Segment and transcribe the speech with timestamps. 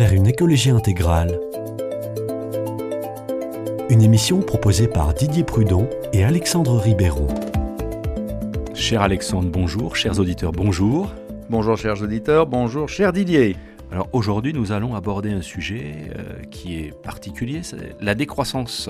[0.00, 1.38] vers une écologie intégrale.
[3.90, 7.28] Une émission proposée par Didier Prudon et Alexandre Ribéron.
[8.72, 9.96] Cher Alexandre, bonjour.
[9.96, 11.12] Chers auditeurs, bonjour.
[11.50, 13.58] Bonjour chers auditeurs, bonjour cher Didier.
[13.92, 18.88] Alors aujourd'hui, nous allons aborder un sujet euh, qui est particulier, c'est la décroissance.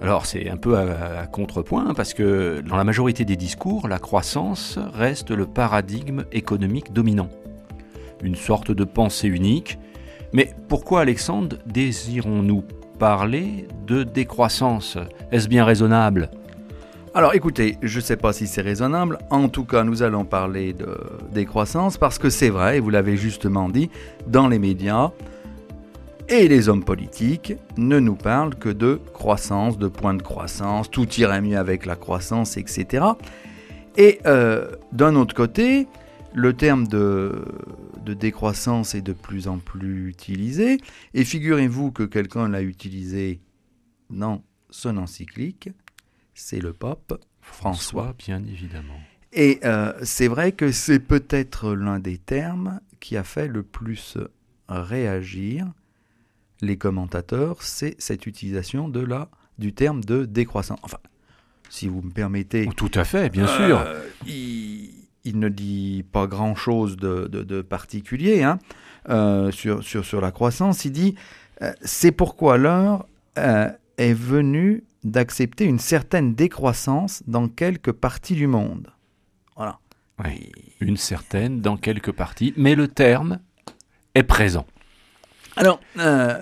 [0.00, 3.98] Alors c'est un peu à, à contrepoint parce que dans la majorité des discours, la
[3.98, 7.28] croissance reste le paradigme économique dominant.
[8.22, 9.78] Une sorte de pensée unique.
[10.32, 12.64] Mais pourquoi Alexandre désirons-nous
[12.98, 14.98] parler de décroissance?
[15.32, 16.30] Est-ce bien raisonnable?
[17.14, 20.74] Alors écoutez, je ne sais pas si c'est raisonnable, en tout cas nous allons parler
[20.74, 20.98] de
[21.32, 23.88] décroissance parce que c'est vrai, vous l'avez justement dit,
[24.26, 25.12] dans les médias
[26.28, 31.08] et les hommes politiques ne nous parlent que de croissance, de points de croissance, tout
[31.14, 33.04] irait mieux avec la croissance, etc.
[33.96, 35.86] Et euh, d'un autre côté,
[36.36, 37.46] le terme de,
[38.04, 40.78] de décroissance est de plus en plus utilisé,
[41.14, 43.40] et figurez-vous que quelqu'un l'a utilisé
[44.10, 45.70] dans son encyclique,
[46.34, 48.14] c'est le pape François.
[48.18, 49.00] bien évidemment.
[49.32, 54.18] Et euh, c'est vrai que c'est peut-être l'un des termes qui a fait le plus
[54.68, 55.72] réagir
[56.60, 60.80] les commentateurs, c'est cette utilisation de la, du terme de décroissance.
[60.82, 60.98] Enfin,
[61.70, 62.68] si vous me permettez.
[62.76, 63.78] Tout à fait, bien sûr.
[63.78, 68.58] Euh, il, il, ne dit pas grand-chose de, de, de, particulier hein,
[69.08, 70.84] euh, sur, sur, sur, la croissance.
[70.84, 71.14] Il dit
[71.62, 73.06] euh, c'est pourquoi l'heure
[73.38, 78.88] euh, est venue d'accepter une certaine décroissance dans quelques parties du monde.
[79.56, 79.78] Voilà.
[80.24, 83.38] Oui, une certaine dans quelques parties, mais le terme
[84.14, 84.66] est présent.
[85.56, 85.80] Alors,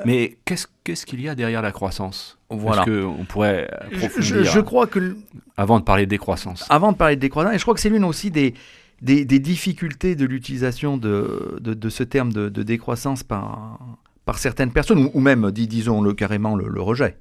[0.04, 2.38] mais qu'est-ce qu'est-ce qu'il y a derrière la croissance?
[2.56, 2.84] Voilà.
[2.88, 5.16] on pourrait je, je, je, crois que
[5.56, 6.66] avant de parler de décroissance.
[6.70, 8.54] Avant de parler de décroissance, et je crois que c'est l'une aussi des,
[9.02, 13.78] des, des, difficultés de l'utilisation de, de, de, ce terme de, de, décroissance par,
[14.24, 17.18] par certaines personnes, ou, ou même, dis, disons-le carrément, le, le rejet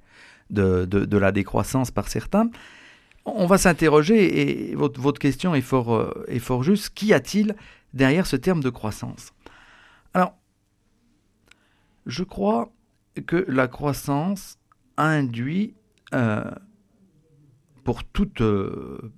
[0.50, 2.50] de, de, la décroissance par certains.
[3.26, 7.56] On va s'interroger, et votre, votre question est fort, est fort juste, qu'y a-t-il
[7.94, 9.34] derrière ce terme de croissance?
[10.14, 10.36] Alors,
[12.06, 12.72] je crois
[13.26, 14.58] que la croissance
[14.98, 15.74] induit
[16.14, 16.44] euh,
[17.84, 19.12] pour toute euh,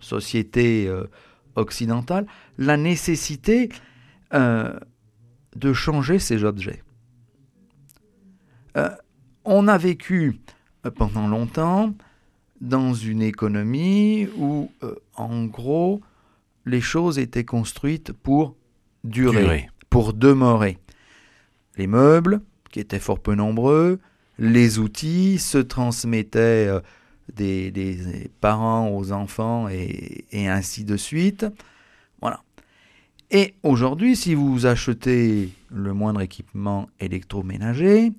[0.00, 1.04] société euh,
[1.54, 2.26] occidentale
[2.58, 3.68] la nécessité
[4.32, 6.82] de changer ses objets.
[9.44, 10.40] On a vécu
[10.96, 11.94] pendant longtemps
[12.62, 14.72] dans une économie où,
[15.16, 16.00] en gros,
[16.64, 18.56] les choses étaient construites pour
[19.04, 19.70] durer, Durer.
[19.90, 20.78] pour demeurer
[21.76, 22.40] les meubles,
[22.70, 24.00] qui étaient fort peu nombreux,
[24.38, 26.80] les outils se transmettaient euh,
[27.34, 31.46] des, des, parents aux enfants et, et, ainsi de suite.
[32.20, 32.42] Voilà.
[33.30, 38.12] Et aujourd'hui, si vous achetez le moindre équipement électroménager,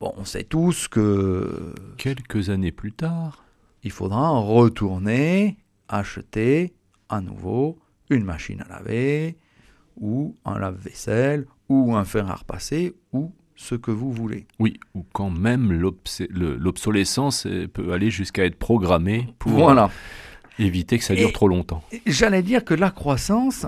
[0.00, 1.74] bon, on sait tous que...
[1.96, 3.44] Quelques années plus tard,
[3.82, 5.56] il faudra retourner
[5.88, 6.74] acheter
[7.08, 7.78] à nouveau
[8.10, 9.36] une machine à laver
[9.96, 14.46] ou un lave-vaisselle ou un fer à repasser, ou ce que vous voulez.
[14.58, 15.72] Oui, ou quand même
[16.30, 19.90] l'obsolescence peut aller jusqu'à être programmée pour voilà.
[20.58, 21.84] éviter que ça dure Et trop longtemps.
[22.06, 23.66] J'allais dire que la croissance,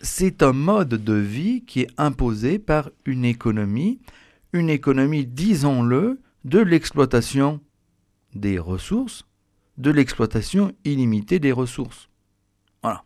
[0.00, 4.00] c'est un mode de vie qui est imposé par une économie,
[4.52, 7.60] une économie, disons-le, de l'exploitation
[8.34, 9.24] des ressources,
[9.78, 12.08] de l'exploitation illimitée des ressources.
[12.82, 13.04] Voilà.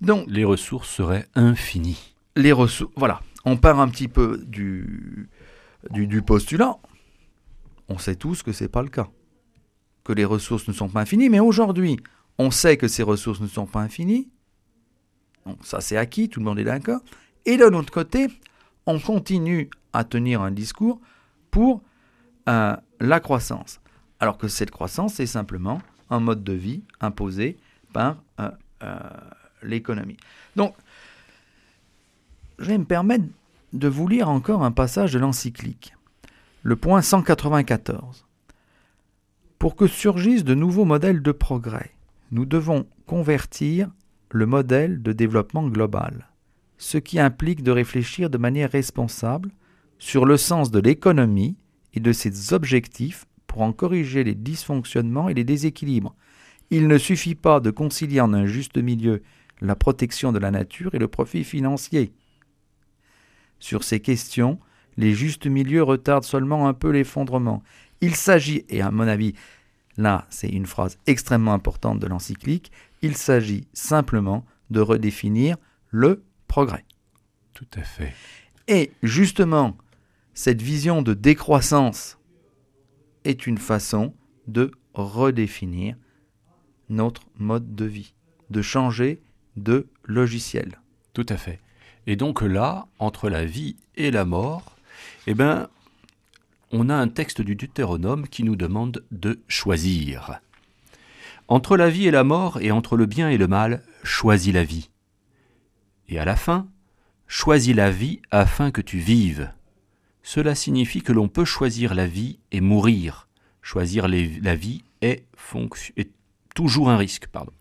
[0.00, 2.92] Donc, les ressources seraient infinies les ressources.
[2.96, 5.28] Voilà, on part un petit peu du,
[5.90, 6.76] du, postulat.
[7.88, 9.08] On sait tous que ce n'est pas le cas.
[10.04, 11.98] Que les ressources ne sont pas infinies, mais aujourd'hui,
[12.38, 14.28] on sait que ces ressources ne sont pas infinies.
[15.46, 17.00] Donc ça, c'est acquis, tout le monde est d'accord.
[17.46, 18.28] Et de l'autre côté,
[18.86, 21.00] on continue à tenir un discours
[21.50, 21.82] pour
[22.48, 23.80] euh, la croissance.
[24.20, 27.56] Alors que cette croissance, c'est simplement un mode de vie imposé
[27.92, 28.50] par euh,
[28.82, 28.98] euh,
[29.62, 30.16] l'économie.
[30.56, 30.74] Donc,
[32.58, 33.24] je vais me permettre
[33.72, 35.94] de vous lire encore un passage de l'encyclique,
[36.62, 38.26] le point 194.
[39.58, 41.92] Pour que surgissent de nouveaux modèles de progrès,
[42.32, 43.90] nous devons convertir
[44.30, 46.28] le modèle de développement global,
[46.78, 49.50] ce qui implique de réfléchir de manière responsable
[49.98, 51.56] sur le sens de l'économie
[51.94, 56.14] et de ses objectifs pour en corriger les dysfonctionnements et les déséquilibres.
[56.70, 59.22] Il ne suffit pas de concilier en un juste milieu
[59.60, 62.12] la protection de la nature et le profit financier.
[63.58, 64.58] Sur ces questions,
[64.96, 67.62] les justes milieux retardent seulement un peu l'effondrement.
[68.00, 69.34] Il s'agit, et à mon avis,
[69.96, 72.72] là c'est une phrase extrêmement importante de l'encyclique,
[73.02, 75.56] il s'agit simplement de redéfinir
[75.90, 76.84] le progrès.
[77.54, 78.14] Tout à fait.
[78.66, 79.76] Et justement,
[80.34, 82.18] cette vision de décroissance
[83.24, 84.14] est une façon
[84.46, 85.96] de redéfinir
[86.88, 88.14] notre mode de vie,
[88.50, 89.22] de changer
[89.56, 90.80] de logiciel.
[91.12, 91.60] Tout à fait.
[92.08, 94.78] Et donc là, entre la vie et la mort,
[95.26, 95.68] eh ben,
[96.72, 100.40] on a un texte du Deutéronome qui nous demande de choisir.
[101.48, 104.64] Entre la vie et la mort, et entre le bien et le mal, choisis la
[104.64, 104.88] vie.
[106.08, 106.66] Et à la fin,
[107.26, 109.52] choisis la vie afin que tu vives.
[110.22, 113.28] Cela signifie que l'on peut choisir la vie et mourir.
[113.60, 115.26] Choisir la vie est,
[116.54, 117.26] toujours un risque.
[117.26, 117.52] Pardon.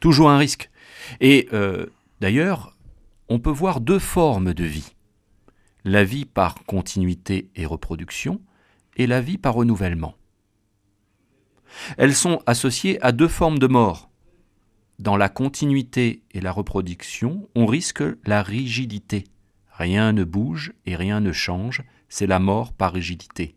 [0.00, 0.70] Toujours un risque.
[1.20, 1.86] Et euh,
[2.20, 2.71] d'ailleurs,
[3.32, 4.92] on peut voir deux formes de vie.
[5.84, 8.42] La vie par continuité et reproduction,
[8.98, 10.16] et la vie par renouvellement.
[11.96, 14.10] Elles sont associées à deux formes de mort.
[14.98, 19.24] Dans la continuité et la reproduction, on risque la rigidité.
[19.70, 23.54] Rien ne bouge et rien ne change, c'est la mort par rigidité.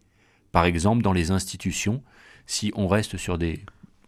[0.54, 2.02] Par exemple, dans les institutions,
[2.46, 3.66] si on reste sur des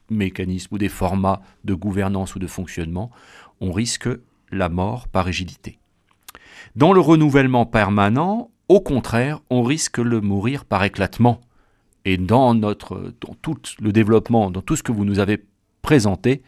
[0.10, 3.12] mécanismes ou des formats de gouvernance ou de fonctionnement,
[3.60, 4.08] on risque
[4.52, 5.80] la mort par rigidité.
[6.76, 11.42] Dans le renouvellement permanent, au contraire, on risque le mourir par éclatement.
[12.06, 15.44] Et dans notre, dans tout le développement, dans tout ce que vous nous avez
[15.82, 16.42] présenté,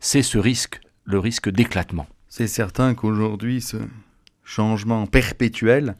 [0.00, 2.06] c'est ce risque, le risque d'éclatement.
[2.28, 3.76] C'est certain qu'aujourd'hui, ce
[4.44, 5.96] changement perpétuel,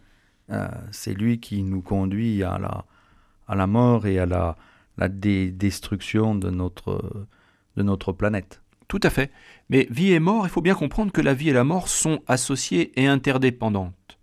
[0.51, 2.85] euh, c'est lui qui nous conduit à la,
[3.49, 4.57] à la mort et à la,
[5.09, 7.27] destruction de notre,
[7.77, 8.62] de notre planète.
[8.93, 9.33] Tout à fait.
[9.71, 12.21] Mais vie et mort, il faut bien comprendre que la vie et la mort sont
[12.27, 14.19] associées et interdépendantes.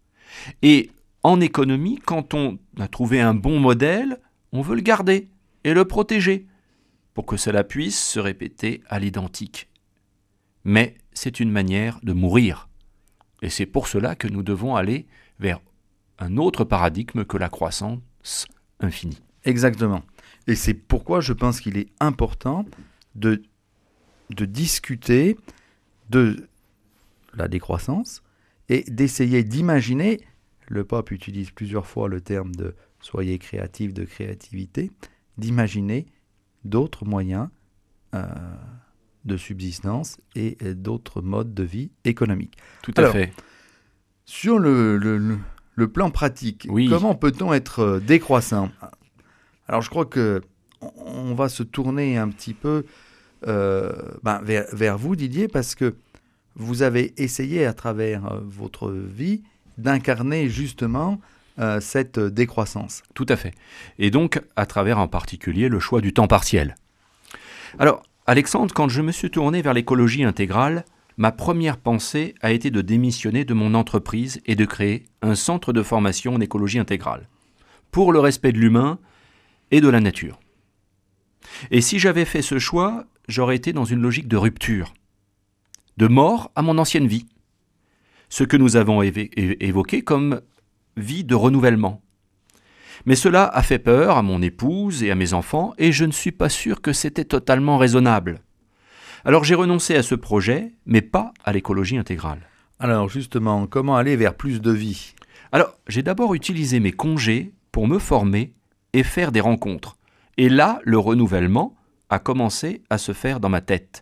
[0.62, 0.92] Et
[1.24, 4.20] en économie, quand on a trouvé un bon modèle,
[4.52, 5.28] on veut le garder
[5.64, 6.46] et le protéger
[7.16, 9.70] pour que cela puisse se répéter à l'identique.
[10.66, 12.70] Mais c'est une manière de mourir.
[13.42, 15.08] Et c'est pour cela que nous devons aller
[15.40, 15.62] vers
[16.20, 18.46] un autre paradigme que la croissance
[18.80, 19.24] infinie.
[19.46, 20.04] Exactement.
[20.46, 22.66] Et c'est pourquoi je pense qu'il est important
[23.16, 23.42] de,
[24.30, 25.38] de discuter
[26.10, 26.48] de
[27.34, 28.24] la décroissance
[28.70, 30.20] et d'essayer d'imaginer
[30.68, 34.92] le pape utilise plusieurs fois le terme de soyez créatif, de créativité,
[35.38, 36.06] d'imaginer
[36.64, 37.50] d'autres moyens
[38.14, 38.26] euh,
[39.26, 42.58] de subsistance et d'autres modes de vie économiques.
[42.84, 43.34] Tout à fait.
[44.26, 48.70] Sur le, le, plan pratique, comment peut-on être euh, décroissant?
[49.68, 50.42] Alors je crois que
[50.82, 52.86] on va se tourner un petit peu
[53.48, 53.94] euh,
[54.24, 55.96] ben, vers, vous, Didier, parce que
[56.56, 59.44] vous avez essayé à travers votre vie
[59.78, 61.20] d'incarner justement
[61.60, 63.04] euh, cette décroissance.
[63.14, 63.54] Tout à fait.
[63.98, 66.76] Et donc, à travers en particulier le choix du temps partiel.
[67.80, 70.86] Alors, Alexandre, quand je me suis tourné vers l'écologie intégrale,
[71.18, 75.74] ma première pensée a été de démissionner de mon entreprise et de créer un centre
[75.74, 77.28] de formation en écologie intégrale,
[77.92, 78.98] pour le respect de l'humain
[79.72, 80.40] et de la nature.
[81.72, 84.94] Et si j'avais fait ce choix, j'aurais été dans une logique de rupture,
[85.96, 87.28] de mort à mon ancienne vie
[88.28, 90.42] ce que nous avons évoqué comme
[90.98, 92.02] vie de renouvellement.
[93.06, 96.12] Mais cela a fait peur à mon épouse et à mes enfants, et je ne
[96.12, 98.42] suis pas sûr que c'était totalement raisonnable.
[99.26, 102.48] Alors j'ai renoncé à ce projet, mais pas à l'écologie intégrale.
[102.78, 105.14] Alors justement, comment aller vers plus de vie?
[105.52, 108.54] Alors j'ai d'abord utilisé mes congés pour me former
[108.94, 109.98] et faire des rencontres.
[110.38, 111.76] Et là, le renouvellement
[112.10, 114.02] a commencé à se faire dans ma tête.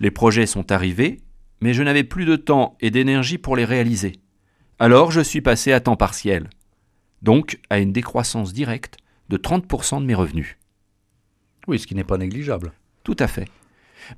[0.00, 1.22] Les projets sont arrivés
[1.62, 4.20] mais je n'avais plus de temps et d'énergie pour les réaliser.
[4.80, 6.50] Alors je suis passé à temps partiel,
[7.22, 8.96] donc à une décroissance directe
[9.28, 10.58] de 30% de mes revenus.
[11.68, 12.72] Oui, ce qui n'est pas négligeable.
[13.04, 13.48] Tout à fait.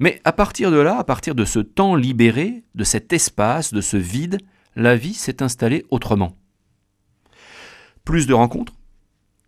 [0.00, 3.82] Mais à partir de là, à partir de ce temps libéré, de cet espace, de
[3.82, 4.38] ce vide,
[4.74, 6.38] la vie s'est installée autrement.
[8.04, 8.72] Plus de rencontres,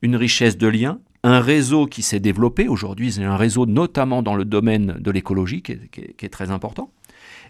[0.02, 2.68] une richesse de liens, un réseau qui s'est développé.
[2.68, 6.90] Aujourd'hui, c'est un réseau notamment dans le domaine de l'écologie qui, est très important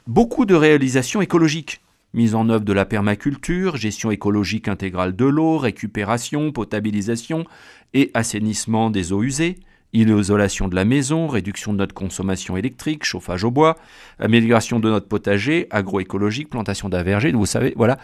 [0.07, 1.81] beaucoup de réalisations écologiques.
[2.15, 7.45] Mise en œuvre de la permaculture, gestion écologique intégrale de l'eau, récupération, potabilisation
[7.93, 9.57] et assainissement des eaux usées,
[9.93, 13.77] isolation de la maison, réduction de notre consommation électrique, chauffage au bois,
[14.19, 17.99] amélioration de notre potager, agroécologique, plantation verger, vous savez, voilà,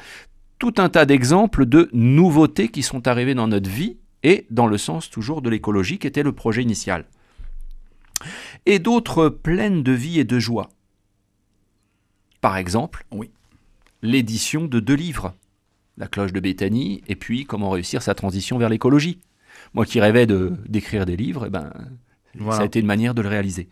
[0.58, 4.78] tout un tas d'exemples de nouveautés qui sont arrivées dans notre vie et dans le
[4.78, 7.06] sens toujours de l'écologie qui était le projet initial.
[8.66, 10.70] Et d'autres pleines de vie et de joie.
[12.40, 13.30] Par exemple, oui,
[14.02, 15.34] l'édition de deux livres,
[15.96, 19.20] La cloche de Béthanie et puis Comment réussir sa transition vers l'écologie.
[19.74, 21.72] Moi qui rêvais de, d'écrire des livres, eh ben,
[22.50, 23.68] ça a été une manière de le réaliser.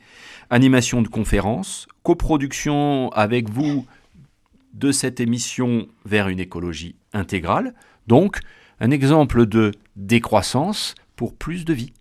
[0.51, 3.87] Animation de conférences, coproduction avec vous
[4.75, 7.75] de cette émission vers une écologie intégrale.
[8.07, 8.41] Donc,
[8.81, 11.93] un exemple de décroissance pour plus de vie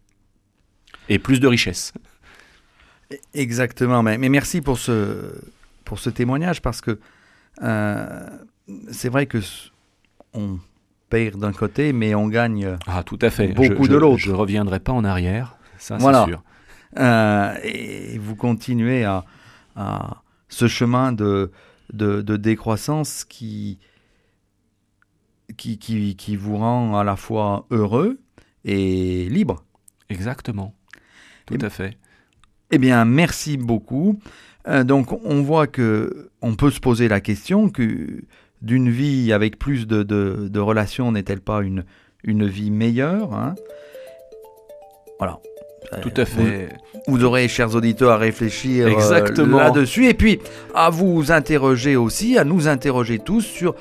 [1.09, 1.93] et plus de richesse.
[3.33, 5.33] Exactement, mais, mais merci pour ce,
[5.83, 6.99] pour ce témoignage parce que
[7.63, 8.29] euh,
[8.91, 9.39] c'est vrai que
[10.33, 10.59] on
[11.09, 12.77] perd d'un côté, mais on gagne.
[12.85, 13.47] Ah, tout à fait.
[13.47, 14.19] Beaucoup Je- de l'autre.
[14.19, 16.25] Je ne reviendrai pas en arrière, ça Voilà.
[16.25, 16.43] c'est sûr.
[16.99, 19.25] Euh, et vous continuez à,
[19.75, 21.51] à ce chemin de,
[21.93, 23.79] de, de décroissance qui,
[25.57, 28.19] qui, qui, qui vous rend à la fois heureux
[28.65, 29.63] et libre.
[30.09, 30.73] Exactement.
[31.45, 31.97] Tout Et- à fait.
[32.71, 34.19] Eh bien, merci beaucoup.
[34.67, 38.21] Euh, donc, on voit que on peut se poser la question que
[38.61, 41.85] d'une vie avec plus de, de- de relations n'est-elle pas une,
[42.23, 43.55] une vie meilleure hein?
[45.17, 45.39] Voilà.
[46.01, 46.69] Tout Euh, à fait.
[47.07, 49.57] Vous, vous aurez, chers auditeurs, à réfléchir euh, Exactement.
[49.57, 50.07] là-dessus.
[50.07, 50.39] Et puis,
[50.75, 53.75] à vous interroger aussi, à nous interroger tous sur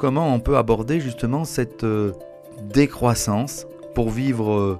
[0.00, 2.12] comment on peut aborder justement cette euh,
[2.62, 4.78] décroissance pour vivre euh,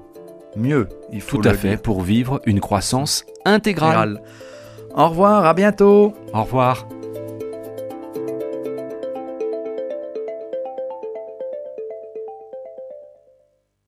[0.56, 0.88] mieux.
[1.12, 1.68] Il faut Tout à fait.
[1.70, 1.82] dire.
[1.82, 4.22] Pour vivre une croissance intégrale.
[4.96, 6.14] Au revoir, à bientôt.
[6.32, 6.88] Au revoir.